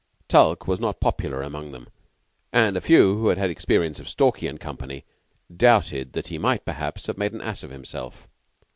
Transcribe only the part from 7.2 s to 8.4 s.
an ass of himself.